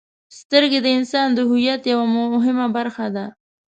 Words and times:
•سترګې 0.39 0.79
د 0.83 0.87
انسان 0.97 1.27
د 1.33 1.39
هویت 1.49 1.81
یوه 1.91 2.05
مهمه 2.33 2.67
برخه 2.77 3.05
ده. 3.15 3.25